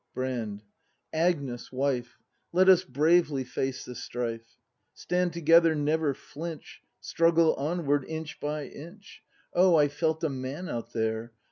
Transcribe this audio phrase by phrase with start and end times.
[0.15, 0.63] Brand.
[1.13, 2.17] Agnes, wife.
[2.51, 4.55] Let us bravely face the strife;
[4.95, 9.21] Stand together, never flinch, Struggle onward, inch by inch.
[9.53, 11.33] Oh, I felt a man out there!